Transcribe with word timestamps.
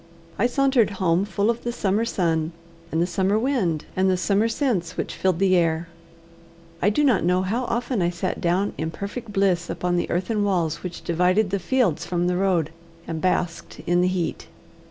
I 0.39 0.47
sauntered 0.47 0.89
home 0.97 1.25
full 1.25 1.51
of 1.51 1.63
the 1.63 1.71
summer 1.71 2.05
sun, 2.05 2.53
and 2.91 2.99
the 2.99 3.05
summer 3.05 3.37
wind, 3.37 3.85
and 3.95 4.09
the 4.09 4.17
summer 4.17 4.47
scents 4.47 4.97
which 4.97 5.13
filled 5.13 5.37
the 5.37 5.55
air. 5.55 5.89
I 6.81 6.89
do 6.89 7.03
not 7.03 7.23
know 7.23 7.43
how 7.43 7.65
often 7.65 8.01
I 8.01 8.09
sat 8.09 8.41
down 8.41 8.73
in 8.79 8.89
perfect 8.89 9.31
bliss 9.31 9.69
upon 9.69 9.97
the 9.97 10.09
earthen 10.09 10.43
walls 10.43 10.81
which 10.81 11.03
divided 11.03 11.51
the 11.51 11.59
fields 11.59 12.03
from 12.03 12.25
the 12.25 12.35
road, 12.35 12.71
and 13.07 13.21
basked 13.21 13.79
in 13.85 14.01
the 14.01 14.07
heat. 14.07 14.47